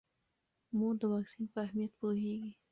[0.77, 2.51] مور د واکسین په اهمیت پوهیږي.